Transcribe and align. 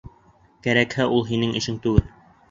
Кәрәкһә, 0.67 1.05
ул 1.17 1.21
һинең 1.31 1.51
эшең 1.59 1.77
түгел. 1.85 2.09